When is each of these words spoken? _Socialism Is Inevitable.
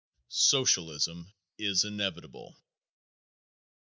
_Socialism 0.51 1.31
Is 1.59 1.83
Inevitable. 1.85 2.57